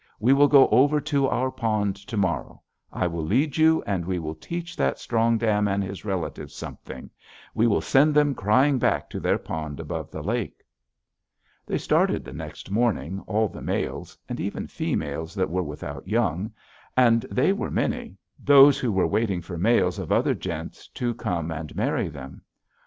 We 0.19 0.33
will 0.33 0.47
go 0.47 0.67
over 0.69 0.99
to 0.99 1.27
our 1.27 1.51
pond 1.51 1.95
to 1.95 2.17
morrow. 2.17 2.63
I 2.91 3.05
will 3.05 3.23
lead 3.23 3.55
you, 3.57 3.83
and 3.85 4.03
we 4.03 4.17
will 4.17 4.33
teach 4.33 4.75
that 4.75 4.97
Strong 4.97 5.37
Dam 5.37 5.67
and 5.67 5.83
his 5.83 6.03
relatives 6.03 6.55
something; 6.55 7.11
we 7.53 7.67
will 7.67 7.81
send 7.81 8.15
them 8.15 8.33
crying 8.33 8.79
back 8.79 9.11
to 9.11 9.19
their 9.19 9.37
pond 9.37 9.79
above 9.79 10.09
the 10.09 10.23
lake!' 10.23 10.63
"They 11.67 11.77
started 11.77 12.25
the 12.25 12.33
next 12.33 12.71
morning, 12.71 13.19
all 13.27 13.47
the 13.47 13.61
males, 13.61 14.17
and 14.27 14.39
even 14.39 14.65
females 14.65 15.35
that 15.35 15.51
were 15.51 15.61
without 15.61 16.07
young; 16.07 16.51
and 16.97 17.21
they 17.29 17.53
were 17.53 17.69
many, 17.69 18.17
those 18.43 18.79
who 18.79 18.91
were 18.91 19.05
waiting 19.05 19.43
for 19.43 19.55
males 19.55 19.99
of 19.99 20.11
other 20.11 20.33
gentes 20.33 20.87
to 20.95 21.13
come 21.13 21.51
and 21.51 21.75
marry 21.75 22.07
them. 22.07 22.41